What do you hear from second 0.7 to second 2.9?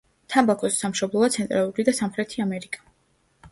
სამშობლოა ცენტრალური და სამხრეთი ამერიკა.